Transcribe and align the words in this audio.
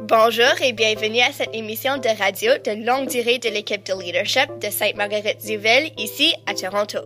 Bonjour 0.00 0.60
et 0.62 0.72
bienvenue 0.72 1.20
à 1.20 1.32
cette 1.32 1.54
émission 1.54 1.96
de 1.96 2.08
radio 2.08 2.52
de 2.64 2.84
longue 2.84 3.08
durée 3.08 3.38
de 3.38 3.48
l'équipe 3.48 3.86
de 3.86 3.94
leadership 3.98 4.58
de 4.60 4.68
Sainte-Marguerite-du-Ville 4.68 5.92
ici 5.96 6.34
à 6.46 6.54
Toronto. 6.54 6.98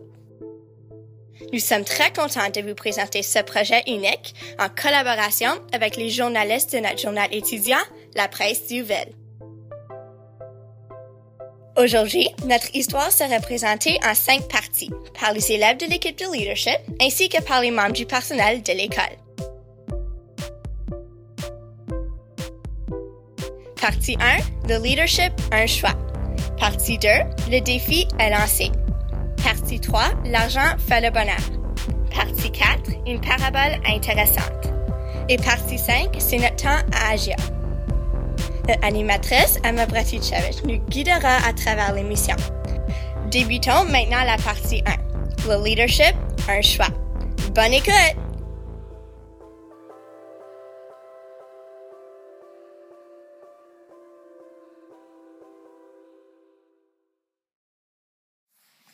Nous 1.52 1.60
sommes 1.60 1.84
très 1.84 2.12
contents 2.12 2.50
de 2.52 2.60
vous 2.60 2.74
présenter 2.74 3.22
ce 3.22 3.38
projet 3.40 3.82
unique 3.86 4.34
en 4.58 4.68
collaboration 4.68 5.50
avec 5.72 5.96
les 5.96 6.10
journalistes 6.10 6.72
de 6.74 6.80
notre 6.80 6.98
journal 6.98 7.28
étudiant, 7.32 7.76
La 8.16 8.26
Presse 8.26 8.66
du. 8.66 8.82
Aujourd'hui, 11.76 12.28
notre 12.46 12.74
histoire 12.74 13.12
sera 13.12 13.38
présentée 13.38 13.96
en 14.04 14.14
cinq 14.14 14.48
parties 14.48 14.90
par 15.20 15.32
les 15.32 15.52
élèves 15.52 15.76
de 15.76 15.86
l'équipe 15.86 16.18
de 16.18 16.24
leadership 16.32 16.78
ainsi 17.00 17.28
que 17.28 17.40
par 17.42 17.60
les 17.60 17.70
membres 17.70 17.92
du 17.92 18.06
personnel 18.06 18.62
de 18.62 18.72
l'école. 18.72 19.27
Partie 23.88 24.18
1, 24.20 24.68
le 24.68 24.82
leadership, 24.82 25.32
un 25.50 25.66
choix. 25.66 25.94
Partie 26.58 26.98
2, 26.98 27.08
le 27.50 27.60
défi 27.60 28.06
est 28.18 28.28
lancé. 28.28 28.70
Partie 29.42 29.80
3, 29.80 30.10
l'argent 30.26 30.76
fait 30.76 31.00
le 31.00 31.10
bonheur. 31.10 31.40
Partie 32.14 32.52
4, 32.52 32.90
une 33.06 33.18
parabole 33.18 33.80
intéressante. 33.88 34.74
Et 35.30 35.38
partie 35.38 35.78
5, 35.78 36.10
c'est 36.18 36.36
notre 36.36 36.56
temps 36.56 36.84
à 36.92 37.12
agir. 37.12 37.36
L'animatrice 38.82 39.58
Emma 39.64 39.86
Bratichevich 39.86 40.62
nous 40.64 40.80
guidera 40.90 41.38
à 41.48 41.54
travers 41.54 41.94
l'émission. 41.94 42.36
Débutons 43.30 43.84
maintenant 43.84 44.22
la 44.26 44.36
partie 44.36 44.82
1. 44.84 45.48
Le 45.48 45.64
leadership, 45.64 46.14
un 46.46 46.60
choix. 46.60 46.88
Bonne 47.54 47.72
écoute! 47.72 48.27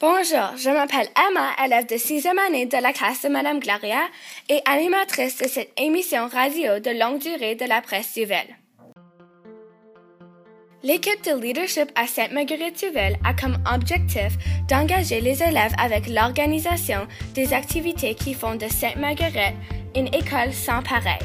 Bonjour, 0.07 0.55
je 0.59 0.69
m'appelle 0.69 1.09
Emma, 1.17 1.53
élève 1.65 1.87
de 1.87 1.97
sixième 1.97 2.39
année 2.39 2.67
de 2.67 2.77
la 2.77 2.93
classe 2.93 3.23
de 3.23 3.31
Madame 3.31 3.59
Gloria 3.59 4.03
et 4.51 4.61
animatrice 4.67 5.39
de 5.39 5.49
cette 5.49 5.73
émission 5.79 6.29
radio 6.29 6.79
de 6.79 6.91
longue 6.91 7.21
durée 7.21 7.55
de 7.55 7.65
la 7.65 7.81
presse 7.81 8.13
Duvel. 8.13 8.45
L'équipe 10.83 11.25
de 11.25 11.41
leadership 11.41 11.91
à 11.95 12.07
Sainte-Marguerite-Duvel 12.07 13.17
a 13.25 13.33
comme 13.33 13.57
objectif 13.75 14.37
d'engager 14.69 15.23
les 15.23 15.43
élèves 15.43 15.75
avec 15.79 16.07
l'organisation 16.07 17.09
des 17.33 17.55
activités 17.55 18.15
qui 18.15 18.35
font 18.35 18.57
de 18.57 18.69
Sainte-Marguerite 18.69 19.57
une 19.97 20.09
école 20.09 20.53
sans 20.53 20.83
pareil. 20.83 21.25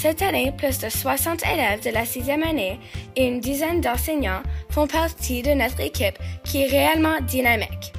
Cette 0.00 0.22
année, 0.22 0.52
plus 0.56 0.78
de 0.78 0.88
60 0.88 1.42
élèves 1.44 1.82
de 1.82 1.90
la 1.90 2.04
sixième 2.04 2.44
année 2.44 2.78
et 3.16 3.26
une 3.26 3.40
dizaine 3.40 3.80
d'enseignants 3.80 4.44
font 4.70 4.86
partie 4.86 5.42
de 5.42 5.50
notre 5.50 5.80
équipe 5.80 6.18
qui 6.44 6.62
est 6.62 6.68
réellement 6.68 7.20
dynamique. 7.22 7.92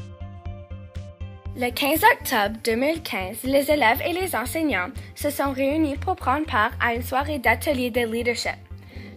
Le 1.57 1.71
15 1.71 2.03
octobre 2.13 2.55
2015, 2.63 3.43
les 3.43 3.69
élèves 3.69 4.01
et 4.05 4.13
les 4.13 4.33
enseignants 4.33 4.89
se 5.13 5.29
sont 5.29 5.51
réunis 5.51 5.97
pour 5.97 6.15
prendre 6.15 6.45
part 6.45 6.71
à 6.79 6.93
une 6.93 7.03
soirée 7.03 7.39
d'atelier 7.39 7.91
de 7.91 8.01
leadership. 8.01 8.55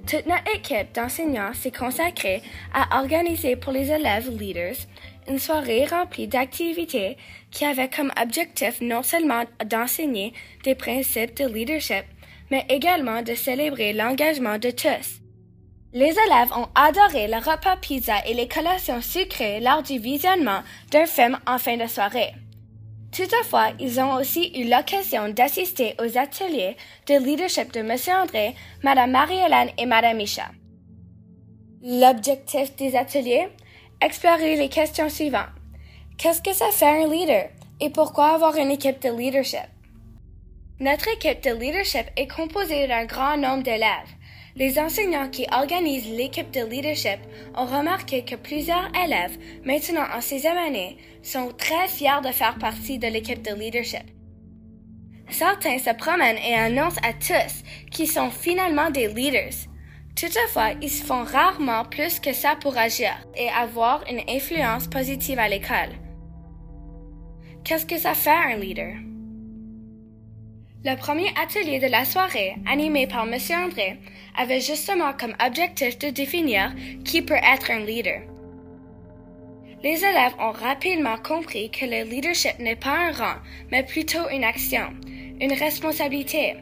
Toute 0.09 0.27
notre 0.27 0.57
équipe 0.57 0.93
d'enseignants 0.93 1.55
s'est 1.55 1.71
consacrée 1.71 2.43
à 2.75 2.99
organiser 2.99 3.55
pour 3.55 3.73
les 3.73 3.93
élèves 3.93 4.29
leaders 4.37 4.75
une 5.29 5.39
soirée 5.39 5.87
remplie 5.87 6.27
d'activités 6.27 7.17
qui 7.53 7.65
avaient 7.65 7.89
comme 7.89 8.11
objectif 8.21 8.81
non 8.81 9.05
seulement 9.05 9.45
d'enseigner 9.65 10.33
des 10.65 10.75
principes 10.75 11.37
de 11.37 11.47
leadership, 11.47 12.05
mais 12.51 12.67
également 12.69 13.23
de 13.23 13.35
célébrer 13.35 13.93
l'engagement 13.93 14.59
de 14.59 14.71
tous. 14.71 15.22
Les 15.95 16.07
élèves 16.09 16.53
ont 16.57 16.69
adoré 16.75 17.27
le 17.29 17.37
repas 17.37 17.77
pizza 17.77 18.15
et 18.27 18.33
les 18.33 18.49
collations 18.49 19.03
sucrées 19.03 19.61
lors 19.61 19.83
du 19.83 19.99
visionnement 19.99 20.63
d'un 20.91 21.05
film 21.05 21.39
en 21.47 21.59
fin 21.59 21.77
de 21.77 21.87
soirée. 21.87 22.33
Toutefois, 23.15 23.73
ils 23.79 24.01
ont 24.01 24.15
aussi 24.15 24.53
eu 24.59 24.71
l'occasion 24.71 25.29
d'assister 25.29 25.95
aux 25.99 26.17
ateliers 26.17 26.79
de 27.07 27.23
leadership 27.23 27.71
de 27.75 27.81
M. 27.81 27.95
André, 28.23 28.55
Mme 28.83 29.11
Marie-Hélène 29.11 29.69
et 29.77 29.85
Mme 29.85 30.17
Micha. 30.17 30.47
L'objectif 31.83 32.75
des 32.77 32.97
ateliers? 32.97 33.49
Explorer 34.01 34.57
les 34.57 34.71
questions 34.71 35.11
suivantes. 35.11 35.51
Qu'est-ce 36.17 36.41
que 36.41 36.55
ça 36.55 36.71
fait 36.71 37.05
un 37.05 37.07
leader? 37.07 37.51
Et 37.81 37.91
pourquoi 37.91 38.35
avoir 38.35 38.57
une 38.57 38.71
équipe 38.71 39.03
de 39.03 39.11
leadership? 39.11 39.69
Notre 40.81 41.09
équipe 41.09 41.43
de 41.43 41.51
leadership 41.51 42.07
est 42.17 42.29
composée 42.29 42.89
d'un 42.89 43.05
grand 43.05 43.37
nombre 43.37 43.63
d'élèves. 43.63 44.09
Les 44.55 44.79
enseignants 44.79 45.31
qui 45.31 45.47
organisent 45.51 46.11
l'équipe 46.11 46.51
de 46.51 46.65
leadership 46.65 47.19
ont 47.57 47.65
remarqué 47.65 48.23
que 48.23 48.35
plusieurs 48.35 48.91
élèves, 49.05 49.39
maintenant 49.65 50.05
en 50.15 50.21
sixième 50.21 50.59
année, 50.59 50.99
sont 51.23 51.53
très 51.57 51.89
fiers 51.89 52.21
de 52.23 52.33
faire 52.33 52.59
partie 52.59 52.99
de 52.99 53.07
l'équipe 53.07 53.43
de 53.43 53.55
leadership. 53.55 54.05
Certains 55.31 55.79
se 55.79 55.95
promènent 55.95 56.37
et 56.37 56.55
annoncent 56.55 57.01
à 57.03 57.15
tous 57.15 57.63
qu'ils 57.91 58.11
sont 58.11 58.31
finalement 58.31 58.91
des 58.91 59.09
leaders. 59.09 59.67
Toutefois, 60.15 60.73
ils 60.83 60.91
font 60.91 61.25
rarement 61.25 61.87
plus 61.87 62.21
que 62.21 62.35
ça 62.35 62.55
pour 62.61 62.77
agir 62.77 63.13
et 63.35 63.49
avoir 63.49 64.05
une 64.11 64.21
influence 64.29 64.87
positive 64.87 65.39
à 65.39 65.49
l'école. 65.49 65.97
Qu'est-ce 67.65 67.87
que 67.87 67.99
ça 67.99 68.13
fait 68.13 68.31
un 68.31 68.57
leader? 68.57 68.93
Le 70.85 70.97
premier 70.97 71.29
atelier 71.41 71.79
de 71.79 71.87
la 71.87 72.05
soirée, 72.05 72.57
animé 72.67 73.07
par 73.07 73.23
M. 73.23 73.39
André, 73.55 73.99
avait 74.37 74.61
justement 74.61 75.13
comme 75.13 75.37
objectif 75.45 75.97
de 76.01 76.09
définir 76.09 76.73
qui 77.05 77.23
peut 77.23 77.35
être 77.35 77.71
un 77.71 77.79
leader. 77.79 78.23
Les 79.85 80.05
élèves 80.05 80.35
ont 80.41 80.51
rapidement 80.51 81.19
compris 81.19 81.71
que 81.71 81.85
le 81.85 82.03
leadership 82.03 82.59
n'est 82.59 82.75
pas 82.75 82.99
un 82.99 83.13
rang, 83.13 83.37
mais 83.71 83.85
plutôt 83.85 84.29
une 84.33 84.43
action, 84.43 84.93
une 85.41 85.53
responsabilité. 85.53 86.57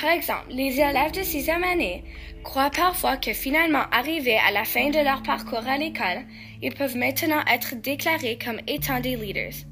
Par 0.00 0.10
exemple, 0.10 0.46
les 0.48 0.80
élèves 0.80 1.12
de 1.12 1.22
sixième 1.22 1.64
année 1.64 2.04
croient 2.42 2.70
parfois 2.70 3.18
que 3.18 3.34
finalement 3.34 3.84
arrivés 3.92 4.40
à 4.48 4.50
la 4.50 4.64
fin 4.64 4.88
de 4.88 4.98
leur 4.98 5.22
parcours 5.22 5.66
à 5.68 5.76
l'école, 5.76 6.24
ils 6.62 6.74
peuvent 6.74 6.96
maintenant 6.96 7.44
être 7.52 7.74
déclarés 7.74 8.38
comme 8.42 8.60
étant 8.66 9.00
des 9.00 9.16
leaders. 9.16 9.66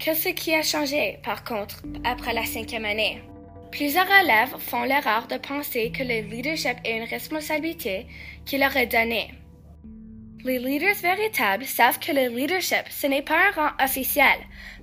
Qu'est-ce 0.00 0.30
qui 0.30 0.54
a 0.54 0.62
changé, 0.62 1.18
par 1.22 1.44
contre, 1.44 1.82
après 2.04 2.32
la 2.32 2.46
cinquième 2.46 2.86
année? 2.86 3.22
Plusieurs 3.70 4.10
élèves 4.10 4.56
font 4.58 4.84
l'erreur 4.84 5.26
de 5.26 5.36
penser 5.36 5.92
que 5.92 6.02
le 6.02 6.22
leadership 6.22 6.78
est 6.84 6.96
une 6.96 7.04
responsabilité 7.04 8.06
qui 8.46 8.56
leur 8.56 8.74
est 8.78 8.86
donnée. 8.86 9.30
Les 10.42 10.58
leaders 10.58 10.94
véritables 10.94 11.66
savent 11.66 11.98
que 11.98 12.12
le 12.12 12.34
leadership, 12.34 12.84
ce 12.88 13.08
n'est 13.08 13.20
pas 13.20 13.48
un 13.48 13.50
rang 13.50 13.84
officiel, 13.84 14.38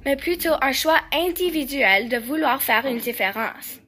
mais 0.05 0.17
plutôt 0.17 0.53
un 0.61 0.71
choix 0.71 0.99
individuel 1.11 2.09
de 2.09 2.17
vouloir 2.17 2.61
faire 2.61 2.85
une 2.85 2.99
différence. 2.99 3.79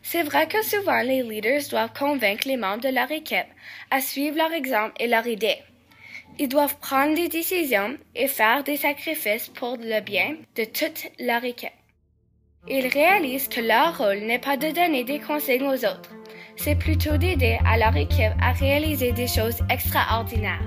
C'est 0.00 0.22
vrai 0.22 0.48
que 0.48 0.64
souvent 0.64 1.02
les 1.02 1.22
leaders 1.22 1.68
doivent 1.68 1.92
convaincre 1.92 2.48
les 2.48 2.56
membres 2.56 2.84
de 2.84 2.88
leur 2.88 3.10
équipe 3.10 3.52
à 3.90 4.00
suivre 4.00 4.38
leur 4.38 4.52
exemple 4.54 4.94
et 4.98 5.08
leur 5.08 5.26
idée. 5.26 5.58
Ils 6.38 6.48
doivent 6.48 6.76
prendre 6.78 7.14
des 7.14 7.28
décisions 7.28 7.96
et 8.14 8.26
faire 8.26 8.64
des 8.64 8.76
sacrifices 8.76 9.48
pour 9.48 9.76
le 9.76 10.00
bien 10.00 10.36
de 10.56 10.64
toute 10.64 11.06
leur 11.20 11.44
équipe. 11.44 11.70
Ils 12.68 12.88
réalisent 12.88 13.48
que 13.48 13.60
leur 13.60 13.98
rôle 13.98 14.20
n'est 14.20 14.38
pas 14.38 14.56
de 14.56 14.70
donner 14.70 15.04
des 15.04 15.20
consignes 15.20 15.68
aux 15.68 15.84
autres, 15.84 16.10
c'est 16.56 16.76
plutôt 16.76 17.16
d'aider 17.16 17.58
à 17.66 17.76
leur 17.76 17.96
équipe 17.96 18.32
à 18.40 18.52
réaliser 18.52 19.12
des 19.12 19.26
choses 19.26 19.58
extraordinaires. 19.70 20.62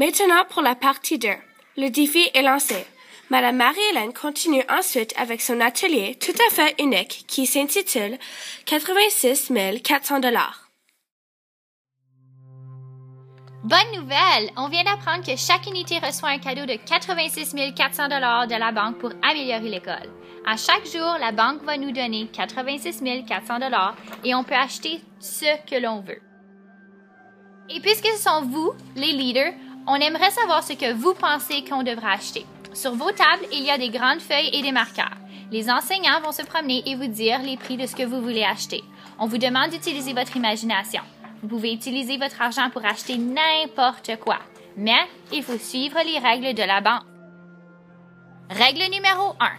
Maintenant 0.00 0.46
pour 0.48 0.62
la 0.62 0.74
partie 0.74 1.18
2. 1.18 1.28
Le 1.76 1.90
défi 1.90 2.26
est 2.32 2.40
lancé. 2.40 2.86
Madame 3.28 3.56
Marie-Hélène 3.56 4.14
continue 4.14 4.62
ensuite 4.70 5.12
avec 5.18 5.42
son 5.42 5.60
atelier 5.60 6.16
tout 6.18 6.32
à 6.48 6.54
fait 6.54 6.74
unique 6.82 7.26
qui 7.28 7.44
s'intitule 7.44 8.16
86 8.64 9.52
400 9.84 10.20
dollars. 10.20 10.70
Bonne 13.62 14.00
nouvelle! 14.00 14.50
On 14.56 14.70
vient 14.70 14.84
d'apprendre 14.84 15.22
que 15.22 15.36
chaque 15.36 15.66
unité 15.66 15.98
reçoit 15.98 16.30
un 16.30 16.38
cadeau 16.38 16.64
de 16.64 16.78
86 16.82 17.54
400 17.76 18.08
dollars 18.08 18.46
de 18.46 18.54
la 18.54 18.72
banque 18.72 18.96
pour 18.96 19.12
améliorer 19.20 19.68
l'école. 19.68 20.08
À 20.46 20.56
chaque 20.56 20.86
jour, 20.86 21.18
la 21.20 21.32
banque 21.32 21.62
va 21.64 21.76
nous 21.76 21.92
donner 21.92 22.26
86 22.32 23.02
400 23.28 23.58
dollars 23.58 23.96
et 24.24 24.34
on 24.34 24.44
peut 24.44 24.54
acheter 24.54 25.02
ce 25.18 25.62
que 25.68 25.78
l'on 25.78 26.00
veut. 26.00 26.22
Et 27.72 27.80
puisque 27.80 28.06
ce 28.06 28.22
sont 28.22 28.42
vous, 28.46 28.72
les 28.96 29.12
leaders, 29.12 29.52
on 29.86 29.94
aimerait 29.96 30.30
savoir 30.30 30.62
ce 30.62 30.74
que 30.74 30.92
vous 30.92 31.14
pensez 31.14 31.64
qu'on 31.64 31.82
devrait 31.82 32.12
acheter. 32.12 32.46
Sur 32.72 32.94
vos 32.94 33.10
tables, 33.10 33.46
il 33.52 33.64
y 33.64 33.70
a 33.70 33.78
des 33.78 33.90
grandes 33.90 34.20
feuilles 34.20 34.50
et 34.52 34.62
des 34.62 34.72
marqueurs. 34.72 35.16
Les 35.50 35.70
enseignants 35.70 36.20
vont 36.22 36.32
se 36.32 36.42
promener 36.42 36.82
et 36.86 36.94
vous 36.94 37.08
dire 37.08 37.40
les 37.42 37.56
prix 37.56 37.76
de 37.76 37.86
ce 37.86 37.96
que 37.96 38.04
vous 38.04 38.20
voulez 38.20 38.44
acheter. 38.44 38.84
On 39.18 39.26
vous 39.26 39.38
demande 39.38 39.70
d'utiliser 39.70 40.12
votre 40.12 40.36
imagination. 40.36 41.02
Vous 41.42 41.48
pouvez 41.48 41.72
utiliser 41.72 42.18
votre 42.18 42.40
argent 42.40 42.70
pour 42.70 42.84
acheter 42.84 43.16
n'importe 43.18 44.16
quoi, 44.20 44.38
mais 44.76 45.08
il 45.32 45.42
faut 45.42 45.58
suivre 45.58 45.98
les 46.04 46.18
règles 46.18 46.54
de 46.54 46.62
la 46.62 46.80
banque. 46.80 47.04
Règle 48.50 48.90
numéro 48.92 49.34
1. 49.40 49.50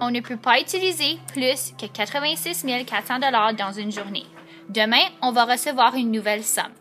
On 0.00 0.10
ne 0.10 0.20
peut 0.20 0.36
pas 0.36 0.60
utiliser 0.60 1.18
plus 1.32 1.72
que 1.78 1.86
86 1.86 2.64
400 2.86 3.18
dollars 3.18 3.54
dans 3.54 3.72
une 3.72 3.92
journée. 3.92 4.26
Demain, 4.68 5.04
on 5.20 5.32
va 5.32 5.44
recevoir 5.44 5.94
une 5.96 6.10
nouvelle 6.10 6.44
somme. 6.44 6.72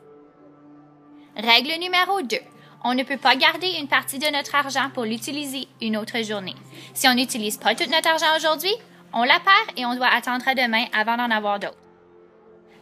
Règle 1.35 1.79
numéro 1.79 2.21
2. 2.21 2.37
On 2.83 2.93
ne 2.93 3.03
peut 3.03 3.17
pas 3.17 3.35
garder 3.35 3.75
une 3.79 3.87
partie 3.87 4.19
de 4.19 4.31
notre 4.31 4.55
argent 4.55 4.89
pour 4.93 5.03
l'utiliser 5.03 5.67
une 5.81 5.97
autre 5.97 6.21
journée. 6.23 6.55
Si 6.93 7.07
on 7.07 7.13
n'utilise 7.13 7.57
pas 7.57 7.75
tout 7.75 7.89
notre 7.89 8.07
argent 8.07 8.37
aujourd'hui, 8.37 8.73
on 9.13 9.23
la 9.23 9.39
perd 9.39 9.77
et 9.77 9.85
on 9.85 9.95
doit 9.95 10.07
attendre 10.07 10.47
à 10.47 10.55
demain 10.55 10.85
avant 10.93 11.17
d'en 11.17 11.29
avoir 11.29 11.59
d'autres. 11.59 11.75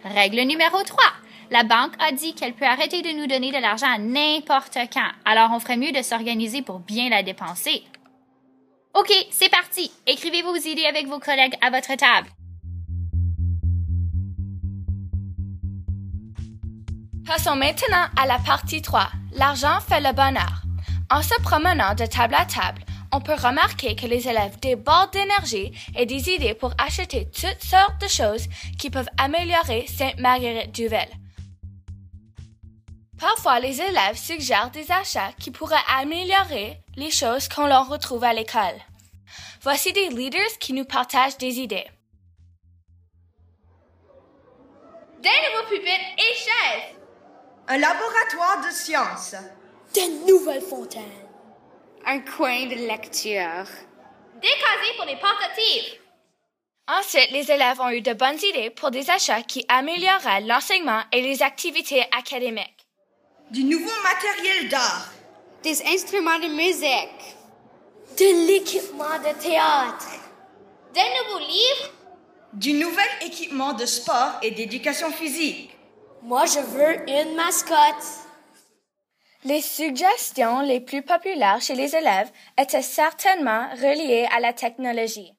Règle 0.03 0.41
numéro 0.41 0.83
3. 0.83 1.03
La 1.49 1.63
banque 1.63 1.93
a 1.99 2.11
dit 2.11 2.35
qu'elle 2.35 2.53
peut 2.53 2.65
arrêter 2.65 3.01
de 3.01 3.17
nous 3.17 3.25
donner 3.25 3.51
de 3.51 3.61
l'argent 3.61 3.87
à 3.89 3.97
n'importe 3.97 4.77
quand, 4.93 5.09
alors 5.25 5.49
on 5.53 5.59
ferait 5.59 5.77
mieux 5.77 5.93
de 5.93 6.01
s'organiser 6.01 6.61
pour 6.61 6.79
bien 6.79 7.09
la 7.09 7.23
dépenser. 7.23 7.83
OK, 8.93 9.11
c'est 9.31 9.49
parti. 9.49 9.91
Écrivez 10.05 10.41
vos 10.41 10.55
idées 10.55 10.85
avec 10.85 11.07
vos 11.07 11.19
collègues 11.19 11.55
à 11.61 11.69
votre 11.69 11.95
table. 11.95 12.27
Passons 17.27 17.57
maintenant 17.57 18.05
à 18.15 18.25
la 18.25 18.39
partie 18.39 18.81
3. 18.81 19.09
L'argent 19.33 19.81
fait 19.81 19.99
le 19.99 20.13
bonheur. 20.13 20.61
En 21.11 21.21
se 21.21 21.33
promenant 21.41 21.93
de 21.93 22.05
table 22.05 22.35
à 22.35 22.45
table, 22.45 22.81
on 23.11 23.19
peut 23.19 23.35
remarquer 23.35 23.97
que 23.97 24.07
les 24.07 24.29
élèves 24.29 24.57
débordent 24.61 25.11
d'énergie 25.11 25.73
et 25.97 26.05
des 26.05 26.29
idées 26.29 26.53
pour 26.53 26.73
acheter 26.77 27.29
toutes 27.29 27.61
sortes 27.61 27.99
de 27.99 28.07
choses 28.07 28.47
qui 28.79 28.89
peuvent 28.89 29.09
améliorer 29.17 29.85
Sainte-Marguerite-Duvel. 29.87 31.09
Parfois, 33.19 33.59
les 33.59 33.81
élèves 33.81 34.15
suggèrent 34.15 34.71
des 34.71 34.89
achats 34.89 35.33
qui 35.37 35.51
pourraient 35.51 35.75
améliorer 35.99 36.79
les 36.95 37.11
choses 37.11 37.49
qu'on 37.49 37.67
leur 37.67 37.89
retrouve 37.89 38.23
à 38.23 38.33
l'école. 38.33 38.79
Voici 39.61 39.91
des 39.91 40.07
leaders 40.09 40.57
qui 40.61 40.71
nous 40.71 40.85
partagent 40.85 41.37
des 41.37 41.59
idées. 41.59 41.87
Des 45.21 45.29
nouveaux 45.29 45.67
pupitres 45.67 46.15
et 46.17 46.33
chaises. 46.33 46.97
Un 47.69 47.79
laboratoire 47.79 48.65
de 48.65 48.71
sciences. 48.71 49.35
De 49.93 50.25
nouvelles 50.25 50.61
fontaines. 50.61 51.03
Un 52.05 52.19
coin 52.19 52.65
de 52.65 52.75
lecture. 52.75 53.67
Des 54.41 54.47
casiers 54.47 54.95
pour 54.95 55.05
les 55.05 55.17
portatives. 55.17 55.99
Ensuite, 56.87 57.31
les 57.31 57.51
élèves 57.51 57.81
ont 57.81 57.89
eu 57.89 57.99
de 57.99 58.13
bonnes 58.13 58.37
idées 58.41 58.69
pour 58.69 58.89
des 58.89 59.09
achats 59.09 59.41
qui 59.41 59.65
amélioreraient 59.67 60.41
l'enseignement 60.41 61.01
et 61.11 61.21
les 61.21 61.43
activités 61.43 62.05
académiques. 62.17 62.87
Du 63.51 63.65
nouveau 63.65 63.91
matériel 64.01 64.69
d'art. 64.69 65.09
Des 65.61 65.85
instruments 65.87 66.39
de 66.39 66.47
musique. 66.47 67.35
De 68.17 68.47
l'équipement 68.47 69.19
de 69.19 69.41
théâtre. 69.41 70.07
Des 70.93 71.01
nouveaux 71.01 71.45
livres. 71.45 71.91
Du 72.53 72.71
nouvel 72.71 73.09
équipement 73.25 73.73
de 73.73 73.85
sport 73.85 74.39
et 74.41 74.51
d'éducation 74.51 75.11
physique. 75.11 75.76
Moi, 76.23 76.45
je 76.45 76.59
veux 76.59 77.09
une 77.09 77.35
mascotte. 77.35 78.27
Les 79.43 79.61
suggestions 79.61 80.61
les 80.61 80.81
plus 80.81 81.03
populaires 81.03 81.61
chez 81.61 81.75
les 81.75 81.95
élèves 81.95 82.31
étaient 82.57 82.81
certainement 82.81 83.69
reliées 83.71 84.27
à 84.35 84.39
la 84.39 84.51
technologie. 84.51 85.33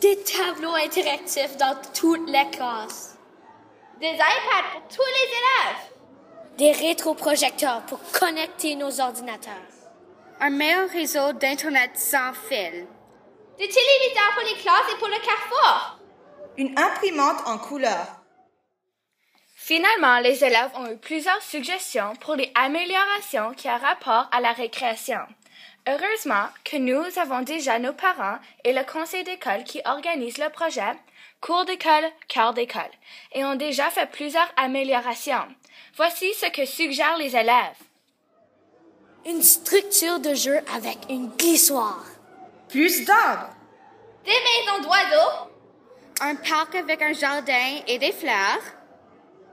Des 0.00 0.18
tableaux 0.22 0.74
interactifs 0.74 1.56
dans 1.58 1.76
toutes 1.94 2.28
les 2.28 2.48
classes. 2.50 3.18
Des 4.00 4.14
iPads 4.14 4.70
pour 4.72 4.88
tous 4.88 5.02
les 5.02 5.28
élèves. 5.28 6.56
Des 6.56 6.88
rétroprojecteurs 6.88 7.82
pour 7.82 8.00
connecter 8.18 8.74
nos 8.76 8.98
ordinateurs. 9.00 9.54
Un 10.40 10.50
meilleur 10.50 10.88
réseau 10.88 11.34
d'Internet 11.34 11.90
sans 11.94 12.32
fil. 12.32 12.86
Des 13.58 13.68
téléviseurs 13.68 14.32
pour 14.34 14.42
les 14.42 14.60
classes 14.62 14.90
et 14.90 14.98
pour 14.98 15.08
le 15.08 15.22
carrefour. 15.22 15.98
Une 16.56 16.78
imprimante 16.78 17.46
en 17.46 17.58
couleur. 17.58 18.19
Finalement, 19.70 20.18
les 20.18 20.42
élèves 20.42 20.72
ont 20.74 20.90
eu 20.90 20.96
plusieurs 20.96 21.40
suggestions 21.42 22.16
pour 22.16 22.34
les 22.34 22.50
améliorations 22.56 23.54
qui 23.54 23.68
ont 23.68 23.78
rapport 23.78 24.28
à 24.32 24.40
la 24.40 24.50
récréation. 24.50 25.20
Heureusement 25.86 26.48
que 26.64 26.76
nous 26.76 27.04
avons 27.20 27.42
déjà 27.42 27.78
nos 27.78 27.92
parents 27.92 28.40
et 28.64 28.72
le 28.72 28.82
conseil 28.82 29.22
d'école 29.22 29.62
qui 29.62 29.80
organisent 29.84 30.38
le 30.38 30.50
projet 30.50 30.96
cours 31.40 31.64
d'école, 31.66 32.10
cœur 32.26 32.52
d'école, 32.52 32.90
et 33.32 33.44
ont 33.44 33.54
déjà 33.54 33.90
fait 33.90 34.10
plusieurs 34.10 34.52
améliorations. 34.56 35.46
Voici 35.94 36.34
ce 36.34 36.50
que 36.50 36.66
suggèrent 36.66 37.18
les 37.18 37.36
élèves. 37.36 37.78
Une 39.24 39.40
structure 39.40 40.18
de 40.18 40.34
jeu 40.34 40.58
avec 40.74 40.98
une 41.08 41.28
glissoire. 41.36 42.06
Plus 42.68 43.04
d'arbres. 43.04 43.54
Des 44.24 44.32
maisons 44.32 44.82
d'oiseaux. 44.82 45.50
Un 46.22 46.34
parc 46.34 46.74
avec 46.74 47.00
un 47.02 47.12
jardin 47.12 47.82
et 47.86 48.00
des 48.00 48.10
fleurs. 48.10 48.62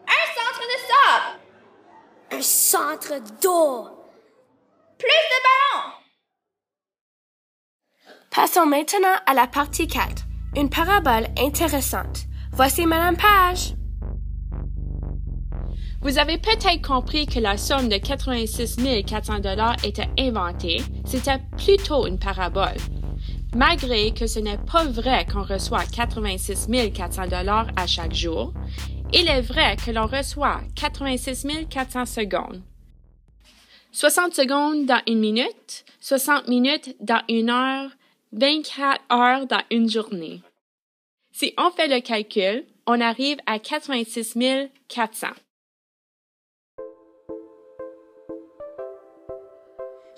Un 0.07 0.25
centre 0.33 0.61
de 0.61 0.77
sable. 0.87 1.39
Un 2.29 2.41
centre 2.41 3.13
d'eau. 3.41 3.87
Plus 4.97 5.07
de 5.07 5.37
ballons. 5.45 5.93
Passons 8.29 8.65
maintenant 8.65 9.15
à 9.25 9.33
la 9.33 9.47
partie 9.47 9.87
4. 9.87 10.23
Une 10.57 10.69
parabole 10.69 11.27
intéressante. 11.39 12.25
Voici 12.51 12.85
Madame 12.85 13.15
Page. 13.15 13.75
Vous 16.01 16.17
avez 16.17 16.37
peut-être 16.37 16.85
compris 16.85 17.27
que 17.27 17.39
la 17.39 17.57
somme 17.57 17.87
de 17.87 17.97
86 17.97 18.77
400 19.05 19.39
dollars 19.39 19.77
était 19.85 20.09
inventée. 20.19 20.81
C'était 21.05 21.39
plutôt 21.57 22.07
une 22.07 22.19
parabole. 22.19 22.77
Malgré 23.55 24.13
que 24.13 24.27
ce 24.27 24.39
n'est 24.39 24.57
pas 24.57 24.83
vrai 24.83 25.25
qu'on 25.25 25.43
reçoit 25.43 25.85
86 25.85 26.67
400 26.93 27.27
dollars 27.27 27.67
à 27.77 27.87
chaque 27.87 28.13
jour, 28.13 28.53
il 29.13 29.27
est 29.27 29.41
vrai 29.41 29.75
que 29.77 29.91
l'on 29.91 30.05
reçoit 30.05 30.61
86 30.75 31.47
400 31.69 32.05
secondes. 32.05 32.61
60 33.91 34.33
secondes 34.33 34.85
dans 34.85 35.01
une 35.07 35.19
minute, 35.19 35.85
60 36.01 36.47
minutes 36.47 36.95
dans 36.99 37.21
une 37.29 37.49
heure, 37.49 37.89
24 38.33 39.01
heures 39.11 39.47
dans 39.47 39.63
une 39.71 39.89
journée. 39.89 40.41
Si 41.31 41.53
on 41.57 41.71
fait 41.71 41.87
le 41.87 42.01
calcul, 42.01 42.65
on 42.85 42.99
arrive 42.99 43.37
à 43.45 43.59
86 43.59 44.37
400. 44.87 45.27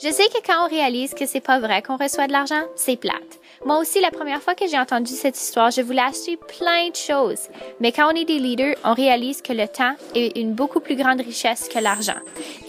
Je 0.02 0.10
sais 0.10 0.30
que 0.30 0.42
quand 0.48 0.66
on 0.66 0.70
réalise 0.70 1.14
que 1.14 1.26
c'est 1.26 1.42
pas 1.42 1.60
vrai 1.60 1.82
qu'on 1.82 1.98
reçoit 1.98 2.28
de 2.28 2.32
l'argent, 2.32 2.62
c'est 2.78 2.96
plate. 2.96 3.40
Moi 3.66 3.80
aussi, 3.80 4.00
la 4.00 4.12
première 4.12 4.42
fois 4.42 4.56
que 4.56 4.66
j'ai 4.66 4.80
entendu 4.80 5.12
cette 5.12 5.38
histoire, 5.38 5.72
je 5.72 5.82
voulais 5.82 6.02
acheter 6.02 6.38
plein 6.38 6.90
de 6.90 6.96
choses. 6.96 7.50
Mais 7.82 7.92
quand 7.92 8.10
on 8.10 8.16
est 8.16 8.24
des 8.24 8.40
leaders, 8.40 8.76
on 8.86 8.94
réalise 8.94 9.42
que 9.42 9.52
le 9.52 9.68
temps 9.68 9.94
est 10.16 10.38
une 10.38 10.54
beaucoup 10.54 10.80
plus 10.80 10.96
grande 10.96 11.20
richesse 11.20 11.68
que 11.68 11.80
l'argent. 11.80 12.20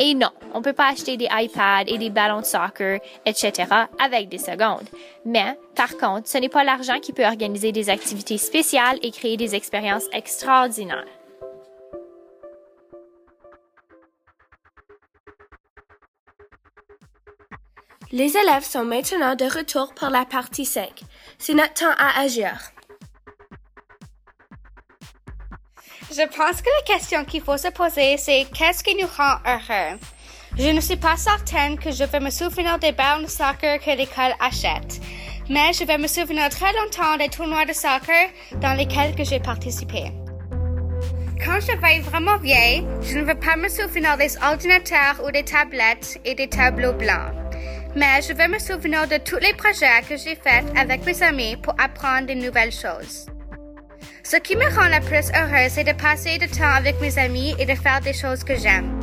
Et 0.00 0.14
non, 0.14 0.30
on 0.54 0.62
peut 0.62 0.72
pas 0.72 0.88
acheter 0.90 1.16
des 1.16 1.28
iPads 1.30 1.84
et 1.87 1.99
des 1.99 2.10
ballons 2.10 2.40
de 2.40 2.46
soccer, 2.46 2.99
etc. 3.25 3.52
avec 4.04 4.28
des 4.28 4.38
secondes. 4.38 4.88
Mais, 5.25 5.56
par 5.76 5.96
contre, 5.99 6.26
ce 6.26 6.38
n'est 6.38 6.49
pas 6.49 6.64
l'argent 6.64 6.99
qui 7.00 7.12
peut 7.12 7.25
organiser 7.25 7.70
des 7.70 7.90
activités 7.90 8.38
spéciales 8.38 8.99
et 9.02 9.12
créer 9.12 9.37
des 9.37 9.54
expériences 9.54 10.08
extraordinaires. 10.12 11.06
Les 18.12 18.37
élèves 18.37 18.64
sont 18.64 18.85
maintenant 18.85 19.37
de 19.37 19.45
retour 19.45 19.95
pour 19.95 20.09
la 20.09 20.25
partie 20.25 20.64
5. 20.64 20.88
C'est 21.38 21.55
notre 21.55 21.75
temps 21.75 21.95
à 21.97 22.21
agir. 22.21 22.59
Je 26.11 26.26
pense 26.37 26.61
que 26.61 26.69
la 26.81 26.97
question 26.97 27.25
qu'il 27.25 27.40
faut 27.40 27.57
se 27.57 27.69
poser, 27.69 28.17
c'est 28.17 28.47
qu'est-ce 28.52 28.83
qui 28.83 28.97
nous 28.97 29.07
rend 29.07 29.37
heureux? 29.47 29.97
Je 30.59 30.71
ne 30.71 30.81
suis 30.81 30.97
pas 30.97 31.17
certaine 31.17 31.79
que 31.79 31.93
je 31.93 32.02
vais 32.02 32.19
me 32.19 32.31
souvenir 32.31 32.81
des 32.81 32.90
ballons 32.90 33.23
de 33.23 33.29
soccer 33.29 33.79
que 33.79 33.97
l'école 33.97 34.35
achète, 34.40 35.00
mais 35.49 35.73
je 35.73 35.85
vais 35.85 35.99
me 35.99 36.09
souvenir 36.09 36.49
très 36.49 36.73
longtemps 36.73 37.17
des 37.17 37.29
tournois 37.29 37.64
de 37.64 37.73
soccer 37.73 38.31
dans 38.57 38.75
lesquels 38.75 39.14
j'ai 39.25 39.38
participé. 39.38 40.11
Quand 41.45 41.61
je 41.61 41.79
vais 41.79 42.00
vraiment 42.00 42.38
vieille, 42.38 42.85
je 43.02 43.19
ne 43.19 43.25
veux 43.25 43.38
pas 43.38 43.55
me 43.55 43.69
souvenir 43.69 44.17
des 44.17 44.37
ordinateurs 44.38 45.25
ou 45.25 45.31
des 45.31 45.45
tablettes 45.45 46.19
et 46.25 46.35
des 46.35 46.49
tableaux 46.49 46.93
blancs. 46.93 47.39
Mais 47.94 48.23
je 48.23 48.32
vais 48.32 48.49
me 48.49 48.59
souvenir 48.59 49.06
de 49.06 49.18
tous 49.18 49.38
les 49.38 49.54
projets 49.54 50.02
que 50.09 50.16
j'ai 50.16 50.37
faits 50.37 50.64
avec 50.76 51.04
mes 51.04 51.23
amis 51.23 51.56
pour 51.56 51.75
apprendre 51.78 52.26
de 52.26 52.35
nouvelles 52.35 52.73
choses. 52.73 53.26
Ce 54.23 54.37
qui 54.37 54.56
me 54.56 54.64
rend 54.76 54.88
la 54.88 55.00
plus 55.00 55.30
heureuse, 55.35 55.73
c'est 55.73 55.85
de 55.85 55.92
passer 55.92 56.38
du 56.38 56.47
temps 56.49 56.75
avec 56.76 57.00
mes 57.00 57.18
amis 57.18 57.54
et 57.59 57.66
de 57.66 57.75
faire 57.75 58.00
des 58.00 58.12
choses 58.12 58.44
que 58.44 58.56
j'aime. 58.56 59.00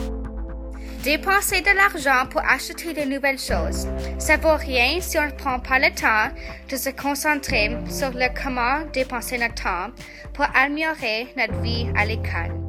Dépenser 1.04 1.62
de 1.62 1.76
l'argent 1.76 2.28
pour 2.30 2.42
acheter 2.42 2.94
de 2.94 3.10
nouvelles 3.10 3.40
choses, 3.40 3.88
ça 4.18 4.38
vaut 4.38 4.56
rien 4.56 5.00
si 5.00 5.18
on 5.18 5.26
ne 5.26 5.32
prend 5.32 5.60
pas 5.60 5.80
le 5.80 5.94
temps 5.94 6.34
de 6.70 6.76
se 6.76 6.90
concentrer 6.90 7.78
sur 7.90 8.12
le 8.12 8.28
comment 8.42 8.86
dépenser 8.92 9.38
notre 9.38 9.64
temps 9.64 9.88
pour 10.34 10.46
améliorer 10.56 11.28
notre 11.38 11.60
vie 11.62 11.88
à 11.96 12.06
l'école. 12.06 12.67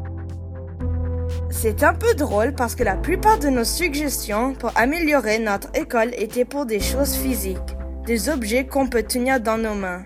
C'est 1.50 1.82
un 1.82 1.94
peu 1.94 2.14
drôle 2.14 2.54
parce 2.54 2.74
que 2.74 2.84
la 2.84 2.96
plupart 2.96 3.38
de 3.38 3.48
nos 3.48 3.64
suggestions 3.64 4.54
pour 4.54 4.70
améliorer 4.76 5.38
notre 5.38 5.68
école 5.74 6.10
étaient 6.16 6.44
pour 6.44 6.66
des 6.66 6.78
choses 6.78 7.14
physiques, 7.14 7.56
des 8.06 8.28
objets 8.28 8.66
qu'on 8.66 8.86
peut 8.86 9.02
tenir 9.02 9.40
dans 9.40 9.56
nos 9.56 9.74
mains. 9.74 10.04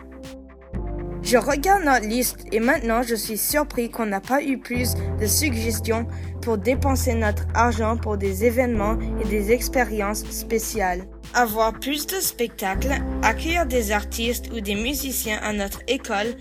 Je 1.22 1.36
regarde 1.36 1.84
notre 1.84 2.06
liste 2.06 2.44
et 2.52 2.60
maintenant 2.60 3.02
je 3.02 3.14
suis 3.14 3.38
surpris 3.38 3.90
qu'on 3.90 4.06
n'a 4.06 4.20
pas 4.20 4.42
eu 4.42 4.58
plus 4.58 4.94
de 5.20 5.26
suggestions 5.26 6.06
pour 6.42 6.58
dépenser 6.58 7.14
notre 7.14 7.46
argent 7.54 7.96
pour 7.96 8.16
des 8.16 8.44
événements 8.44 8.98
et 9.20 9.28
des 9.28 9.52
expériences 9.52 10.24
spéciales. 10.30 11.04
Avoir 11.34 11.72
plus 11.72 12.06
de 12.06 12.16
spectacles, 12.20 12.94
accueillir 13.22 13.66
des 13.66 13.90
artistes 13.92 14.50
ou 14.52 14.60
des 14.60 14.74
musiciens 14.74 15.38
à 15.42 15.52
notre 15.52 15.80
école 15.88 16.34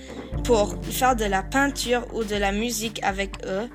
pour 0.43 0.75
faire 0.83 1.15
de 1.15 1.25
la 1.25 1.43
peinture 1.43 2.05
ou 2.13 2.23
de 2.23 2.35
la 2.35 2.51
musique 2.51 3.01
avec 3.03 3.31
eux, 3.45 3.69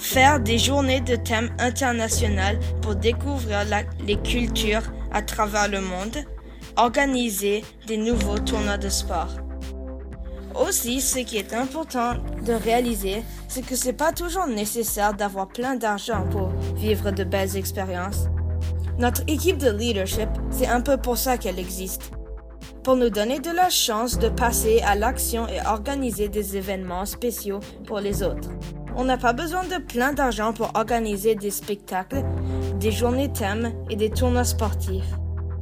faire 0.00 0.40
des 0.40 0.58
journées 0.58 1.02
de 1.02 1.14
thèmes 1.14 1.50
internationaux 1.58 2.58
pour 2.80 2.96
découvrir 2.96 3.64
les 4.04 4.16
cultures 4.16 4.82
à 5.12 5.20
travers 5.20 5.68
le 5.68 5.82
monde, 5.82 6.24
organiser 6.76 7.62
des 7.86 7.98
nouveaux 7.98 8.38
tournois 8.38 8.78
de 8.78 8.88
sport. 8.88 9.28
Aussi, 10.58 11.00
ce 11.00 11.18
qui 11.20 11.36
est 11.36 11.52
important 11.52 12.14
de 12.44 12.52
réaliser, 12.54 13.22
c'est 13.46 13.64
que 13.64 13.76
c'est 13.76 13.92
pas 13.92 14.12
toujours 14.12 14.46
nécessaire 14.46 15.14
d'avoir 15.14 15.48
plein 15.48 15.76
d'argent 15.76 16.26
pour 16.30 16.48
vivre 16.74 17.10
de 17.10 17.22
belles 17.22 17.56
expériences. 17.56 18.26
Notre 18.98 19.22
équipe 19.28 19.58
de 19.58 19.70
leadership, 19.70 20.28
c'est 20.50 20.66
un 20.66 20.80
peu 20.80 20.96
pour 20.96 21.18
ça 21.18 21.36
qu'elle 21.36 21.58
existe. 21.58 22.10
Pour 22.82 22.96
nous 22.96 23.10
donner 23.10 23.38
de 23.38 23.50
la 23.50 23.68
chance 23.68 24.18
de 24.18 24.30
passer 24.30 24.80
à 24.80 24.94
l'action 24.94 25.46
et 25.46 25.60
organiser 25.66 26.28
des 26.28 26.56
événements 26.56 27.04
spéciaux 27.04 27.60
pour 27.86 28.00
les 28.00 28.22
autres. 28.22 28.48
On 29.00 29.04
n'a 29.04 29.16
pas 29.16 29.32
besoin 29.32 29.64
de 29.64 29.78
plein 29.78 30.12
d'argent 30.12 30.52
pour 30.52 30.72
organiser 30.74 31.34
des 31.34 31.50
spectacles, 31.50 32.22
des 32.78 32.92
journées 32.92 33.32
thèmes 33.32 33.72
et 33.88 33.96
des 33.96 34.10
tournois 34.10 34.44
sportifs. 34.44 35.06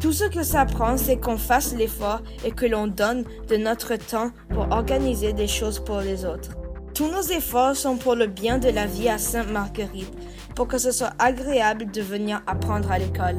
Tout 0.00 0.12
ce 0.12 0.24
que 0.24 0.42
ça 0.42 0.64
prend, 0.64 0.96
c'est 0.96 1.18
qu'on 1.20 1.38
fasse 1.38 1.72
l'effort 1.72 2.20
et 2.44 2.50
que 2.50 2.66
l'on 2.66 2.88
donne 2.88 3.22
de 3.48 3.56
notre 3.56 3.94
temps 3.94 4.32
pour 4.52 4.66
organiser 4.72 5.32
des 5.34 5.46
choses 5.46 5.78
pour 5.78 6.00
les 6.00 6.24
autres. 6.24 6.50
Tous 6.94 7.08
nos 7.08 7.22
efforts 7.22 7.76
sont 7.76 7.96
pour 7.96 8.16
le 8.16 8.26
bien 8.26 8.58
de 8.58 8.70
la 8.70 8.86
vie 8.86 9.08
à 9.08 9.18
Sainte-Marguerite, 9.18 10.12
pour 10.56 10.66
que 10.66 10.78
ce 10.78 10.90
soit 10.90 11.12
agréable 11.20 11.92
de 11.92 12.02
venir 12.02 12.42
apprendre 12.48 12.90
à 12.90 12.98
l'école. 12.98 13.38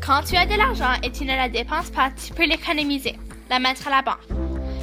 Quand 0.00 0.22
tu 0.22 0.36
as 0.36 0.46
de 0.46 0.56
l'argent 0.56 0.92
et 1.02 1.10
tu 1.10 1.24
ne 1.24 1.34
la 1.34 1.48
dépenses 1.48 1.90
pas, 1.90 2.10
tu 2.12 2.32
peux 2.32 2.46
l'économiser, 2.46 3.18
la 3.50 3.58
mettre 3.58 3.88
à 3.88 3.90
la 3.90 4.02
banque. 4.02 4.28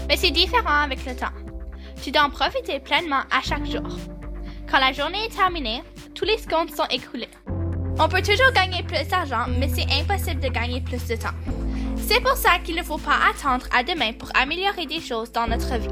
Mais 0.09 0.17
c'est 0.17 0.31
différent 0.31 0.83
avec 0.83 1.05
le 1.05 1.15
temps. 1.15 1.44
Tu 2.01 2.11
dois 2.11 2.23
en 2.23 2.29
profiter 2.29 2.79
pleinement 2.79 3.21
à 3.31 3.41
chaque 3.41 3.65
jour. 3.65 3.87
Quand 4.69 4.79
la 4.79 4.91
journée 4.91 5.25
est 5.25 5.35
terminée, 5.35 5.83
tous 6.13 6.25
les 6.25 6.37
comptes 6.49 6.75
sont 6.75 6.87
écoulés. 6.89 7.29
On 7.97 8.09
peut 8.09 8.21
toujours 8.21 8.51
gagner 8.53 8.83
plus 8.83 9.07
d'argent, 9.07 9.45
mais 9.59 9.69
c'est 9.69 9.87
impossible 9.91 10.41
de 10.41 10.49
gagner 10.49 10.81
plus 10.81 11.07
de 11.07 11.15
temps. 11.15 11.35
C'est 11.97 12.21
pour 12.21 12.35
ça 12.35 12.59
qu'il 12.63 12.75
ne 12.75 12.83
faut 12.83 12.97
pas 12.97 13.17
attendre 13.29 13.65
à 13.75 13.83
demain 13.83 14.13
pour 14.13 14.29
améliorer 14.35 14.85
des 14.85 14.99
choses 14.99 15.31
dans 15.31 15.47
notre 15.47 15.75
vie. 15.77 15.87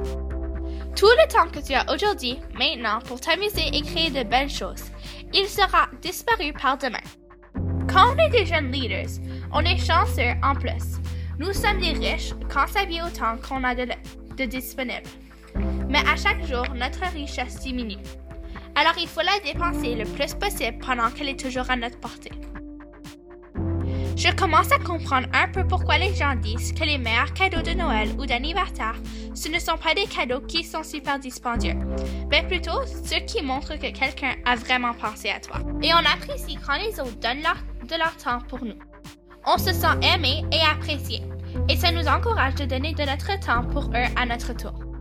Tout 0.96 1.08
le 1.08 1.28
temps 1.28 1.48
que 1.50 1.66
tu 1.66 1.74
as 1.74 1.92
aujourd'hui, 1.92 2.40
maintenant, 2.54 3.00
pour 3.00 3.20
t'amuser 3.20 3.68
et 3.74 3.82
créer 3.82 4.12
de 4.12 4.28
belles 4.28 4.50
choses, 4.50 4.84
il 5.34 5.48
sera 5.48 5.88
disparu 6.02 6.54
par 6.54 6.78
demain. 6.78 7.00
Quand 7.92 8.14
on 8.14 8.18
est 8.18 8.30
des 8.30 8.46
jeunes 8.46 8.72
leaders, 8.72 9.20
on 9.52 9.62
est 9.62 9.78
chanceux 9.78 10.34
en 10.44 10.54
plus. 10.56 11.00
Nous 11.40 11.54
sommes 11.54 11.80
des 11.80 11.94
riches 11.94 12.34
quand 12.54 12.68
ça 12.68 12.86
vient 12.86 13.08
au 13.08 13.10
temps 13.10 13.38
qu'on 13.48 13.64
a 13.64 13.74
de, 13.74 13.88
de 14.38 14.46
disponible. 14.46 15.10
Mais 15.90 16.00
à 16.00 16.16
chaque 16.16 16.46
jour, 16.46 16.66
notre 16.76 17.04
richesse 17.14 17.60
diminue. 17.60 17.98
Alors 18.76 18.94
il 19.00 19.08
faut 19.08 19.22
la 19.22 19.40
dépenser 19.44 19.96
le 19.96 20.06
plus 20.06 20.34
possible 20.34 20.80
pendant 20.80 21.10
qu'elle 21.12 21.30
est 21.30 21.40
toujours 21.40 21.70
à 21.70 21.76
notre 21.76 22.00
portée. 22.00 22.32
Je 24.16 24.32
commence 24.36 24.72
à 24.72 24.78
comprendre 24.78 25.28
un 25.34 25.48
peu 25.50 25.66
pourquoi 25.68 25.98
les 25.98 26.14
gens 26.14 26.36
disent 26.36 26.72
que 26.72 26.84
les 26.84 26.98
meilleurs 26.98 27.34
cadeaux 27.34 27.62
de 27.62 27.76
Noël 27.76 28.10
ou 28.20 28.26
d'anniversaire, 28.26 28.96
ce 29.34 29.50
ne 29.50 29.60
sont 29.60 29.78
pas 29.78 29.96
des 29.96 30.06
cadeaux 30.06 30.42
qui 30.42 30.64
sont 30.64 30.84
super 30.84 31.20
dispendieux, 31.20 31.76
mais 32.30 32.44
plutôt 32.44 32.86
ceux 32.86 33.20
qui 33.26 33.42
montrent 33.42 33.76
que 33.76 33.92
quelqu'un 33.92 34.36
a 34.46 34.56
vraiment 34.56 34.94
pensé 34.94 35.30
à 35.30 35.40
toi. 35.40 35.60
Et 35.82 35.94
on 35.94 35.98
apprécie 35.98 36.58
quand 36.66 36.78
les 36.78 37.00
autres 37.00 37.20
donnent 37.20 37.44
de 37.88 37.98
leur 37.98 38.16
temps 38.18 38.40
pour 38.48 38.64
nous. 38.64 38.78
On 39.46 39.58
se 39.58 39.74
sent 39.74 40.00
aimé 40.16 40.46
et 40.52 40.62
apprécié, 40.72 41.22
et 41.68 41.76
ça 41.76 41.92
nous 41.92 42.08
encourage 42.08 42.56
de 42.56 42.66
donner 42.66 42.94
de 42.94 43.04
notre 43.04 43.40
temps 43.40 43.64
pour 43.64 43.86
eux 43.90 44.10
à 44.16 44.26
notre 44.26 44.56
tour. 44.56 44.93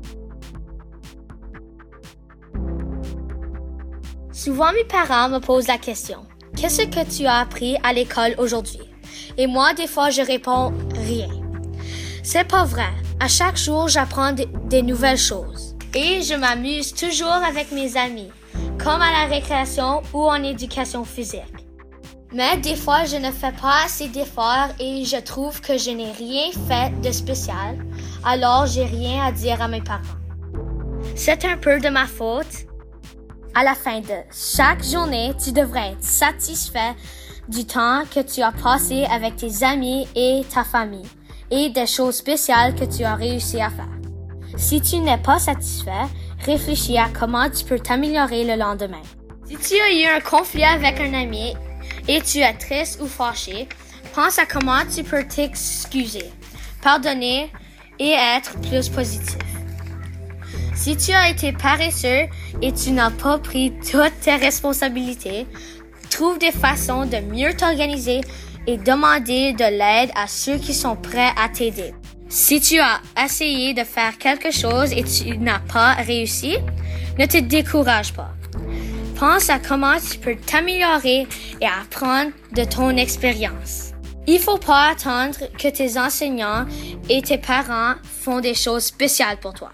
Souvent, 4.45 4.73
mes 4.73 4.83
parents 4.83 5.29
me 5.29 5.39
posent 5.39 5.69
la 5.69 5.79
question 5.79 6.27
Qu'est-ce 6.57 6.83
que 6.83 7.09
tu 7.09 7.27
as 7.27 7.37
appris 7.37 7.77
à 7.85 7.93
l'école 7.93 8.35
aujourd'hui 8.39 8.81
Et 9.39 9.47
moi, 9.47 9.73
des 9.73 9.87
fois, 9.87 10.11
je 10.11 10.21
réponds 10.21 10.73
Rien. 10.97 11.29
C'est 12.25 12.49
pas 12.49 12.65
vrai. 12.65 12.91
À 13.21 13.29
chaque 13.29 13.57
jour, 13.57 13.87
j'apprends 13.87 14.33
des 14.33 14.83
nouvelles 14.83 15.17
choses. 15.17 15.77
Et 15.95 16.23
je 16.23 16.35
m'amuse 16.35 16.93
toujours 16.93 17.29
avec 17.29 17.71
mes 17.71 17.97
amis, 17.97 18.33
comme 18.83 19.01
à 19.01 19.13
la 19.13 19.33
récréation 19.33 20.03
ou 20.13 20.25
en 20.25 20.43
éducation 20.43 21.05
physique. 21.05 21.69
Mais 22.33 22.57
des 22.57 22.75
fois, 22.75 23.05
je 23.05 23.19
ne 23.19 23.31
fais 23.31 23.53
pas 23.53 23.85
assez 23.85 24.09
d'efforts 24.09 24.71
et 24.81 25.05
je 25.05 25.19
trouve 25.19 25.61
que 25.61 25.79
je 25.79 25.91
n'ai 25.93 26.11
rien 26.11 26.51
fait 26.67 27.01
de 27.01 27.13
spécial, 27.13 27.79
alors 28.25 28.67
j'ai 28.67 28.87
rien 28.87 29.23
à 29.23 29.31
dire 29.31 29.63
à 29.63 29.69
mes 29.69 29.83
parents. 29.83 30.19
C'est 31.15 31.45
un 31.45 31.59
peu 31.59 31.79
de 31.79 31.91
ma 31.91 32.07
faute, 32.07 32.67
à 33.55 33.65
la 33.65 33.75
fin 33.75 34.01
de 34.01 34.15
chaque 34.33 34.83
journée, 34.85 35.33
tu 35.43 35.53
devrais 35.53 35.93
être 35.93 36.05
satisfait 36.05 36.95
du 37.49 37.67
temps 37.67 38.03
que 38.15 38.21
tu 38.21 38.41
as 38.41 38.53
passé 38.53 39.05
avec 39.11 39.37
tes 39.37 39.65
amis 39.65 40.09
et 40.15 40.43
ta 40.53 40.65
famille 40.65 41.09
et 41.51 41.69
des 41.71 41.87
choses 41.87 42.17
spéciales 42.17 42.75
que 42.75 42.85
tu 42.85 43.05
as 43.05 43.15
réussi 43.15 43.61
à 43.61 43.69
faire. 43.71 43.89
Si 44.57 44.81
tu 44.81 44.99
n'es 44.99 45.19
pas 45.19 45.39
satisfait, 45.39 46.07
réfléchis 46.45 46.99
à 46.99 47.09
comment 47.09 47.51
tu 47.51 47.65
peux 47.65 47.79
t'améliorer 47.79 48.45
le 48.45 48.57
lendemain. 48.57 49.03
Si 49.47 49.57
tu 49.57 49.81
as 49.81 49.93
eu 49.93 50.17
un 50.17 50.21
conflit 50.21 50.65
avec 50.65 50.99
un 51.01 51.13
ami 51.15 51.55
et 52.09 52.21
tu 52.23 52.39
es 52.39 52.55
triste 52.55 53.01
ou 53.03 53.07
fâché, 53.07 53.69
pense 54.15 54.39
à 54.39 54.47
comment 54.47 54.81
tu 54.95 55.05
peux 55.05 55.25
t'excuser, 55.25 56.31
pardonner 56.83 57.51
et 57.99 58.13
être 58.13 58.59
plus 58.61 58.89
positif. 58.89 59.52
Si 60.83 60.97
tu 60.97 61.13
as 61.13 61.31
été 61.31 61.53
paresseux 61.53 62.27
et 62.61 62.73
tu 62.73 62.91
n'as 62.91 63.13
pas 63.13 63.39
pris 63.39 63.73
toutes 63.89 64.19
tes 64.21 64.35
responsabilités, 64.35 65.47
trouve 66.11 66.41
des 66.41 66.51
façons 66.51 67.07
de 67.07 67.19
mieux 67.19 67.55
t'organiser 67.57 68.21
et 68.67 68.79
demander 68.79 69.53
de 69.53 69.63
l'aide 69.63 70.11
à 70.17 70.27
ceux 70.27 70.57
qui 70.57 70.75
sont 70.75 70.97
prêts 70.97 71.31
à 71.41 71.49
t'aider. 71.49 71.95
Si 72.29 72.61
tu 72.61 72.81
as 72.81 73.01
essayé 73.25 73.75
de 73.75 73.85
faire 73.85 74.19
quelque 74.19 74.51
chose 74.51 74.91
et 74.91 75.05
tu 75.05 75.39
n'as 75.39 75.61
pas 75.61 75.93
réussi, 75.93 76.57
ne 77.17 77.27
te 77.27 77.39
décourage 77.39 78.13
pas. 78.13 78.33
Pense 79.15 79.51
à 79.51 79.61
comment 79.61 79.99
tu 80.01 80.19
peux 80.19 80.35
t'améliorer 80.35 81.29
et 81.61 81.67
apprendre 81.67 82.33
de 82.57 82.65
ton 82.65 82.91
expérience. 82.97 83.93
Il 84.27 84.41
faut 84.41 84.59
pas 84.59 84.89
attendre 84.89 85.39
que 85.57 85.69
tes 85.69 85.97
enseignants 85.97 86.67
et 87.09 87.23
tes 87.23 87.39
parents 87.39 87.95
font 88.03 88.41
des 88.41 88.55
choses 88.55 88.83
spéciales 88.83 89.39
pour 89.39 89.55
toi. 89.55 89.71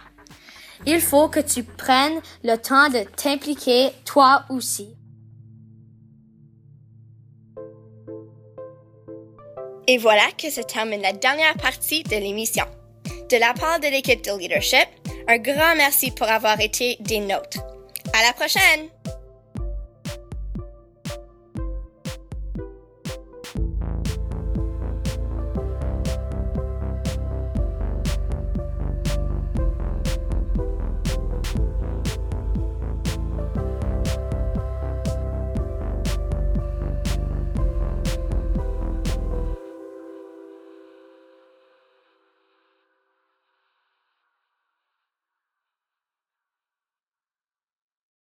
Il 0.87 1.00
faut 1.00 1.28
que 1.28 1.40
tu 1.40 1.62
prennes 1.64 2.20
le 2.44 2.56
temps 2.56 2.88
de 2.88 3.04
t'impliquer 3.16 3.90
toi 4.04 4.44
aussi. 4.49 4.94
Et 9.87 9.97
voilà 9.97 10.25
que 10.37 10.50
se 10.50 10.61
termine 10.61 11.00
la 11.00 11.12
dernière 11.12 11.56
partie 11.56 12.02
de 12.02 12.16
l'émission. 12.16 12.64
De 13.30 13.37
la 13.38 13.54
part 13.54 13.80
de 13.80 13.88
l'équipe 13.88 14.23
de 14.23 14.38
leadership, 14.38 14.87
un 15.26 15.38
grand 15.38 15.75
merci 15.76 16.11
pour 16.11 16.28
avoir 16.28 16.61
été 16.61 16.97
des 17.00 17.20
nôtres. 17.20 17.58
À 18.12 18.23
la 18.23 18.32
prochaine! 18.32 18.88